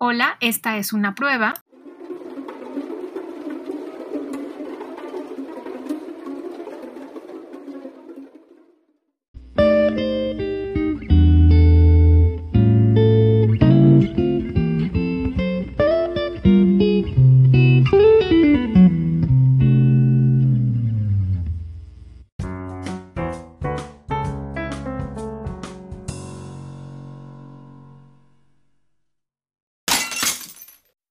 [0.00, 1.54] Hola, esta es una prueba.